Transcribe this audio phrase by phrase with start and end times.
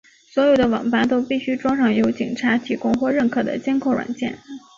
[0.33, 4.35] 所有的网吧都必须装上由警察提供或认可的监控软件。